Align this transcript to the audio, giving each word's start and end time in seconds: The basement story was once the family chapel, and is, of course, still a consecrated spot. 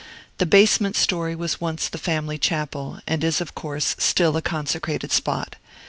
The 0.39 0.47
basement 0.47 0.95
story 0.95 1.35
was 1.35 1.61
once 1.61 1.87
the 1.87 1.99
family 1.99 2.39
chapel, 2.39 3.01
and 3.05 3.23
is, 3.23 3.39
of 3.39 3.53
course, 3.53 3.95
still 3.99 4.35
a 4.35 4.41
consecrated 4.41 5.11
spot. 5.11 5.57